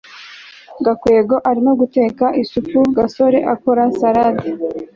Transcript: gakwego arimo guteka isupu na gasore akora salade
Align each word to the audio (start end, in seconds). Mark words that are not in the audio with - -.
gakwego 0.85 1.35
arimo 1.49 1.71
guteka 1.81 2.25
isupu 2.41 2.77
na 2.85 2.93
gasore 2.97 3.37
akora 3.53 3.83
salade 3.99 4.47